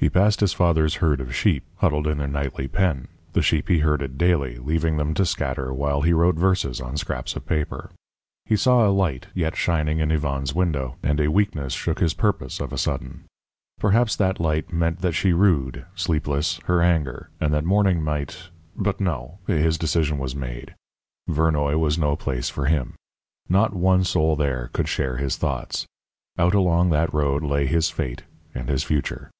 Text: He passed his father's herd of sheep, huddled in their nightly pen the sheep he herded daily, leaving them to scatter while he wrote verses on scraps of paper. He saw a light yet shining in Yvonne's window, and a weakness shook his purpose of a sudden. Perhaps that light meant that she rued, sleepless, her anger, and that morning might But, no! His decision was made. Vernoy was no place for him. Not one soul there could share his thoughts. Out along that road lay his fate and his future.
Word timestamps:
He 0.00 0.08
passed 0.08 0.38
his 0.38 0.52
father's 0.52 0.94
herd 1.02 1.20
of 1.20 1.34
sheep, 1.34 1.64
huddled 1.78 2.06
in 2.06 2.18
their 2.18 2.28
nightly 2.28 2.68
pen 2.68 3.08
the 3.32 3.42
sheep 3.42 3.66
he 3.66 3.80
herded 3.80 4.16
daily, 4.16 4.54
leaving 4.58 4.96
them 4.96 5.12
to 5.14 5.26
scatter 5.26 5.74
while 5.74 6.02
he 6.02 6.12
wrote 6.12 6.36
verses 6.36 6.80
on 6.80 6.96
scraps 6.96 7.34
of 7.34 7.46
paper. 7.46 7.90
He 8.44 8.54
saw 8.56 8.86
a 8.86 8.94
light 8.94 9.26
yet 9.34 9.56
shining 9.56 9.98
in 9.98 10.12
Yvonne's 10.12 10.54
window, 10.54 10.94
and 11.02 11.18
a 11.18 11.32
weakness 11.32 11.72
shook 11.72 11.98
his 11.98 12.14
purpose 12.14 12.60
of 12.60 12.72
a 12.72 12.78
sudden. 12.78 13.24
Perhaps 13.80 14.14
that 14.14 14.38
light 14.38 14.72
meant 14.72 15.00
that 15.00 15.14
she 15.14 15.32
rued, 15.32 15.84
sleepless, 15.96 16.58
her 16.66 16.80
anger, 16.80 17.30
and 17.40 17.52
that 17.52 17.64
morning 17.64 18.00
might 18.00 18.50
But, 18.76 19.00
no! 19.00 19.40
His 19.48 19.76
decision 19.76 20.18
was 20.18 20.32
made. 20.32 20.76
Vernoy 21.28 21.76
was 21.76 21.98
no 21.98 22.14
place 22.14 22.48
for 22.48 22.66
him. 22.66 22.94
Not 23.48 23.74
one 23.74 24.04
soul 24.04 24.36
there 24.36 24.70
could 24.72 24.86
share 24.86 25.16
his 25.16 25.36
thoughts. 25.36 25.86
Out 26.38 26.54
along 26.54 26.90
that 26.90 27.12
road 27.12 27.42
lay 27.42 27.66
his 27.66 27.90
fate 27.90 28.22
and 28.54 28.68
his 28.68 28.84
future. 28.84 29.32